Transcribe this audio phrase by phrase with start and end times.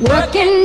[0.00, 0.57] working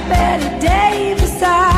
[0.00, 1.42] Betty Davis.
[1.42, 1.77] I